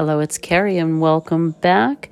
[0.00, 2.08] Hello, it's Carrie, and welcome back.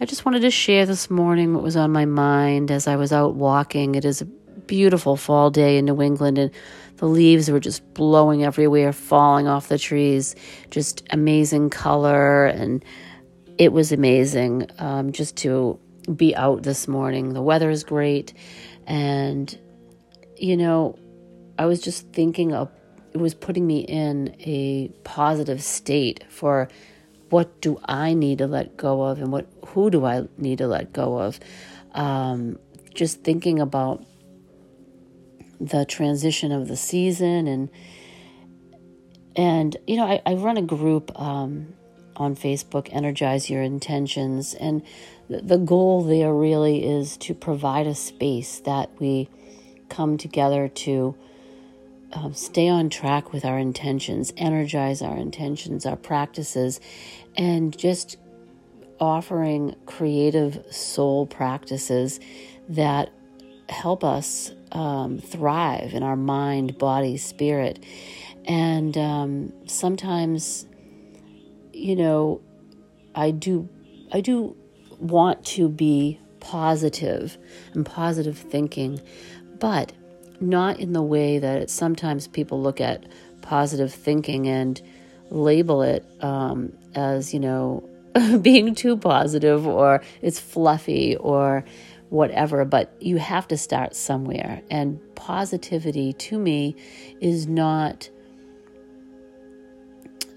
[0.00, 3.12] I just wanted to share this morning what was on my mind as I was
[3.12, 3.94] out walking.
[3.94, 6.50] It is a beautiful fall day in New England, and
[6.96, 10.34] the leaves were just blowing everywhere, falling off the trees.
[10.70, 12.84] Just amazing color, and
[13.56, 15.78] it was amazing um, just to
[16.16, 17.34] be out this morning.
[17.34, 18.34] The weather is great,
[18.84, 19.56] and
[20.36, 20.98] you know,
[21.56, 22.68] I was just thinking of
[23.12, 26.68] it was putting me in a positive state for
[27.32, 30.66] what do I need to let go of and what who do I need to
[30.66, 31.40] let go of.
[31.92, 32.58] Um,
[32.94, 34.04] just thinking about
[35.58, 37.70] the transition of the season and
[39.34, 41.72] and you know I, I run a group um,
[42.16, 44.82] on Facebook, Energize Your Intentions, and
[45.30, 49.30] the, the goal there really is to provide a space that we
[49.88, 51.16] come together to
[52.12, 56.80] um, stay on track with our intentions, energize our intentions, our practices,
[57.36, 58.16] and just
[59.00, 62.20] offering creative soul practices
[62.68, 63.10] that
[63.68, 67.84] help us um, thrive in our mind, body, spirit.
[68.44, 70.66] And um, sometimes,
[71.72, 72.40] you know,
[73.14, 73.68] I do,
[74.12, 74.56] I do
[74.98, 77.38] want to be positive
[77.72, 79.00] and positive thinking,
[79.58, 79.92] but
[80.42, 83.04] not in the way that sometimes people look at
[83.40, 84.80] positive thinking and
[85.30, 87.88] label it um, as, you know,
[88.42, 91.64] being too positive or it's fluffy or
[92.10, 94.62] whatever, but you have to start somewhere.
[94.70, 96.76] And positivity to me
[97.20, 98.10] is not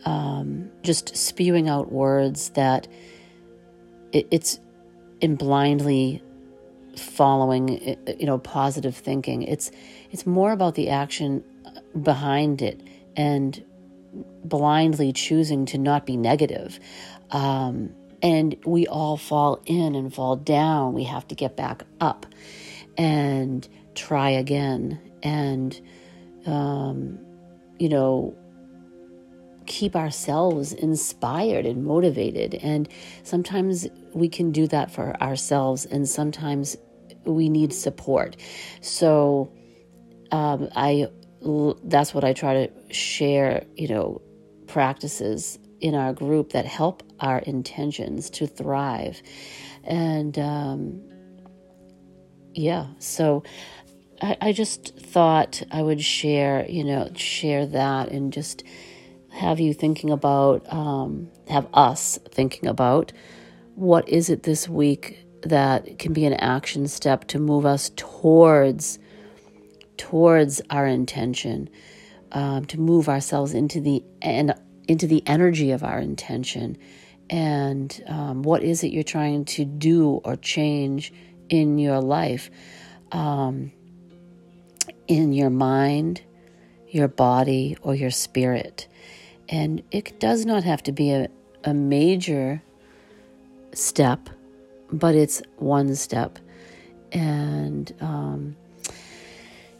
[0.05, 2.87] um, just spewing out words that
[4.13, 4.59] it, it's
[5.19, 6.23] in blindly
[6.99, 9.43] following you know positive thinking.
[9.43, 9.71] It's
[10.11, 11.43] it's more about the action
[12.01, 12.81] behind it
[13.15, 13.63] and
[14.43, 16.79] blindly choosing to not be negative.
[17.31, 20.93] Um, and we all fall in and fall down.
[20.93, 22.25] We have to get back up
[22.97, 25.79] and try again and
[26.45, 27.19] um,
[27.77, 28.35] you know
[29.65, 32.55] keep ourselves inspired and motivated.
[32.55, 32.87] And
[33.23, 36.77] sometimes we can do that for ourselves and sometimes
[37.25, 38.37] we need support.
[38.81, 39.51] So
[40.31, 41.07] um, I
[41.83, 43.65] that's what I try to share.
[43.75, 44.21] You know,
[44.67, 49.21] practices in our group that help our intentions to thrive,
[49.83, 51.01] and um,
[52.53, 52.87] yeah.
[52.99, 53.43] So
[54.21, 56.65] I, I just thought I would share.
[56.69, 58.63] You know, share that and just
[59.35, 63.11] have you thinking about, um, have us thinking about
[63.75, 68.99] what is it this week that can be an action step to move us towards
[69.97, 71.69] towards our intention,
[72.33, 74.53] um, to move ourselves into the and
[74.87, 76.77] into the energy of our intention,
[77.29, 81.13] and um, what is it you're trying to do or change
[81.49, 82.49] in your life,
[83.11, 83.71] um,
[85.07, 86.21] in your mind,
[86.89, 88.87] your body, or your spirit,
[89.47, 91.29] and it does not have to be a,
[91.63, 92.61] a major
[93.73, 94.29] step
[94.91, 96.39] but it's one step.
[97.11, 98.55] And um,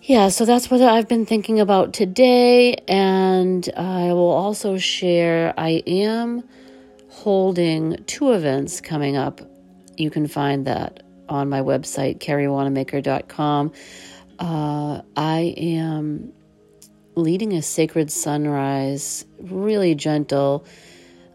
[0.02, 2.76] yeah, so that's what I've been thinking about today.
[2.88, 6.44] And I will also share I am
[7.10, 9.42] holding two events coming up.
[9.98, 13.72] You can find that on my website, carriewanamaker.com.
[14.38, 16.34] Uh, I am
[17.16, 20.66] leading a sacred sunrise, really gentle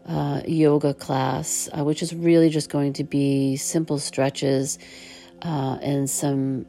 [0.07, 4.79] uh, yoga class, uh, which is really just going to be simple stretches
[5.43, 6.65] uh, and some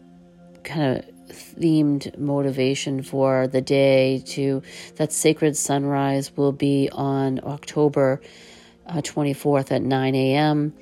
[0.64, 4.62] kind of themed motivation for the day to
[4.96, 8.20] that sacred sunrise will be on October
[8.88, 10.74] 24th uh, at 9 a.m.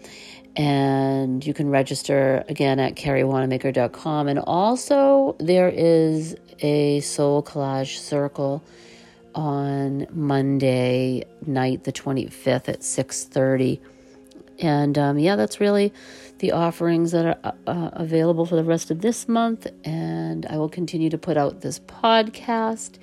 [0.56, 4.28] And you can register again at carriewanamaker.com.
[4.28, 8.62] And also, there is a soul collage circle
[9.35, 13.81] on Monday night, the 25th at 6:30.
[14.59, 15.93] And um, yeah, that's really
[16.38, 19.67] the offerings that are uh, uh, available for the rest of this month.
[19.85, 22.99] And I will continue to put out this podcast.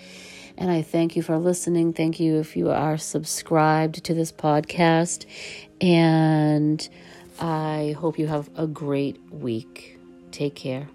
[0.58, 1.94] And I thank you for listening.
[1.94, 5.26] Thank you if you are subscribed to this podcast.
[5.82, 6.88] And
[7.40, 10.00] I hope you have a great week.
[10.32, 10.90] Take care.